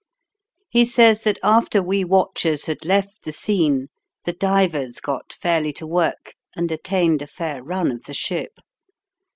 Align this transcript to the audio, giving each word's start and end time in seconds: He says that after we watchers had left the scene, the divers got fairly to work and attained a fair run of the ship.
He 0.71 0.83
says 0.83 1.25
that 1.25 1.37
after 1.43 1.79
we 1.83 2.03
watchers 2.03 2.65
had 2.65 2.83
left 2.85 3.21
the 3.21 3.31
scene, 3.31 3.89
the 4.23 4.33
divers 4.33 4.99
got 4.99 5.31
fairly 5.31 5.71
to 5.73 5.85
work 5.85 6.33
and 6.55 6.71
attained 6.71 7.21
a 7.21 7.27
fair 7.27 7.63
run 7.63 7.91
of 7.91 8.05
the 8.05 8.13
ship. 8.15 8.53